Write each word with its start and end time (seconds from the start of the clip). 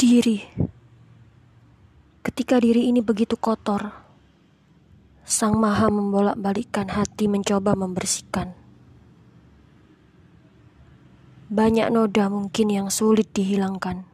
Diri. 0.00 0.40
Ketika 2.24 2.56
diri 2.56 2.88
ini 2.88 3.04
begitu 3.04 3.36
kotor, 3.36 3.92
Sang 5.28 5.60
Maha 5.60 5.92
membolak-balikkan 5.92 6.88
hati 6.88 7.28
mencoba 7.28 7.76
membersihkan. 7.76 8.56
Banyak 11.52 11.92
noda 11.92 12.32
mungkin 12.32 12.72
yang 12.72 12.88
sulit 12.88 13.28
dihilangkan 13.36 14.08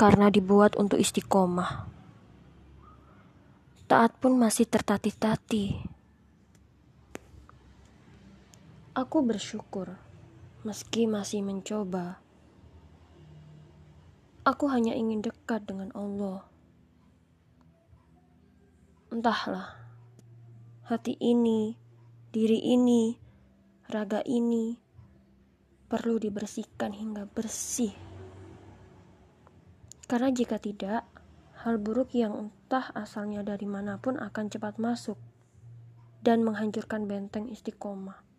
karena 0.00 0.32
dibuat 0.32 0.80
untuk 0.80 0.96
istiqomah. 0.96 1.92
Taat 3.84 4.16
pun 4.16 4.40
masih 4.40 4.64
tertatih-tatih. 4.64 5.76
Aku 8.96 9.20
bersyukur 9.20 9.92
meski 10.64 11.04
masih 11.04 11.44
mencoba. 11.44 12.31
Aku 14.42 14.66
hanya 14.66 14.90
ingin 14.90 15.22
dekat 15.22 15.62
dengan 15.70 15.94
Allah. 15.94 16.42
Entahlah, 19.14 19.78
hati 20.90 21.14
ini, 21.22 21.78
diri 22.34 22.58
ini, 22.58 23.14
raga 23.86 24.18
ini 24.26 24.74
perlu 25.86 26.18
dibersihkan 26.18 26.90
hingga 26.90 27.28
bersih. 27.30 27.94
Karena 30.10 30.34
jika 30.34 30.58
tidak, 30.58 31.06
hal 31.62 31.78
buruk 31.78 32.10
yang 32.16 32.50
entah 32.50 32.90
asalnya 32.98 33.46
dari 33.46 33.70
mana 33.70 34.02
pun 34.02 34.18
akan 34.18 34.50
cepat 34.50 34.80
masuk 34.82 35.20
dan 36.24 36.42
menghancurkan 36.42 37.06
benteng 37.06 37.46
istiqomah 37.46 38.32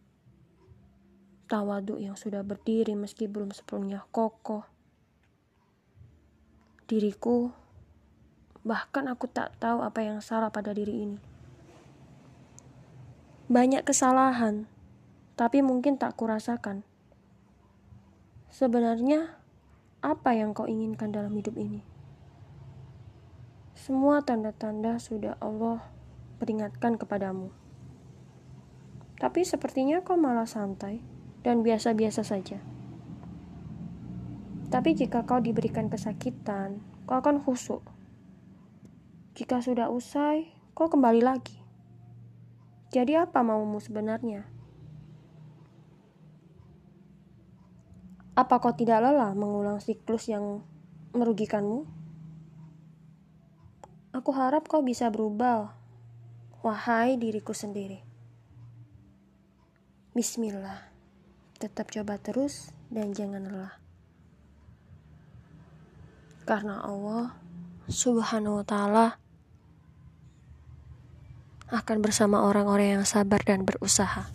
tawaduk 1.53 2.01
yang 2.01 2.17
sudah 2.17 2.41
berdiri 2.41 2.97
meski 2.97 3.29
belum 3.29 3.53
sepenuhnya 3.53 4.09
kokoh. 4.09 4.72
Diriku, 6.93 7.49
bahkan 8.61 9.09
aku 9.09 9.25
tak 9.25 9.57
tahu 9.57 9.81
apa 9.81 10.05
yang 10.05 10.21
salah 10.21 10.53
pada 10.53 10.77
diri 10.77 11.09
ini. 11.09 11.17
Banyak 13.49 13.81
kesalahan, 13.81 14.69
tapi 15.33 15.65
mungkin 15.65 15.97
tak 15.97 16.13
kurasakan. 16.13 16.85
Sebenarnya, 18.53 19.41
apa 20.05 20.37
yang 20.37 20.53
kau 20.53 20.69
inginkan 20.69 21.09
dalam 21.09 21.33
hidup 21.33 21.57
ini? 21.57 21.81
Semua 23.73 24.21
tanda-tanda 24.21 25.01
sudah 25.01 25.33
Allah 25.41 25.81
peringatkan 26.37 27.01
kepadamu. 27.01 27.49
Tapi 29.17 29.41
sepertinya 29.41 30.05
kau 30.05 30.13
malah 30.13 30.45
santai 30.45 31.01
dan 31.41 31.65
biasa-biasa 31.65 32.21
saja. 32.21 32.61
Tapi 34.73 34.97
jika 34.97 35.21
kau 35.21 35.37
diberikan 35.37 35.85
kesakitan, 35.85 36.81
kau 37.05 37.21
akan 37.21 37.37
khusuk. 37.45 37.85
Jika 39.37 39.61
sudah 39.61 39.93
usai, 39.93 40.49
kau 40.73 40.89
kembali 40.89 41.21
lagi. 41.21 41.61
Jadi 42.89 43.13
apa 43.13 43.45
maumu 43.45 43.77
sebenarnya? 43.77 44.49
Apa 48.33 48.57
kau 48.57 48.73
tidak 48.73 49.05
lelah 49.05 49.37
mengulang 49.37 49.77
siklus 49.77 50.25
yang 50.25 50.65
merugikanmu? 51.13 51.85
Aku 54.09 54.33
harap 54.33 54.65
kau 54.65 54.81
bisa 54.81 55.13
berubah, 55.13 55.69
wahai 56.65 57.21
diriku 57.21 57.53
sendiri. 57.53 58.01
Bismillah. 60.17 60.89
Tetap 61.61 61.93
coba 61.93 62.17
terus 62.17 62.73
dan 62.89 63.13
jangan 63.13 63.45
lelah. 63.45 63.82
Karena 66.43 66.83
Allah 66.83 67.31
Subhanahu 67.87 68.59
wa 68.59 68.65
taala 68.67 69.07
akan 71.73 71.97
bersama 72.05 72.45
orang-orang 72.45 73.01
yang 73.01 73.05
sabar 73.07 73.41
dan 73.41 73.65
berusaha. 73.65 74.29